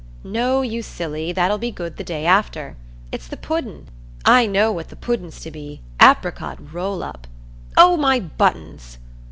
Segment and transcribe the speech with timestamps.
[0.23, 2.75] "No, you silly, that'll be good the day after.
[3.11, 3.87] It's the pudden.
[4.25, 8.97] I know what the pudden's to be,—apricot roll up—O my buttons!"